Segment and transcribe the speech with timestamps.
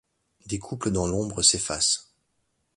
[0.47, 2.11] Des couples dans l’ombre s’effacent